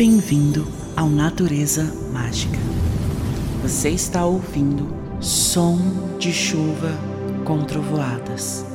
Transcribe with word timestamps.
Bem-vindo 0.00 0.66
ao 0.96 1.10
Natureza 1.10 1.84
Mágica. 2.10 2.56
Você 3.60 3.90
está 3.90 4.24
ouvindo 4.24 4.88
som 5.20 5.76
de 6.18 6.32
chuva 6.32 6.88
com 7.44 7.62
trovoadas. 7.64 8.69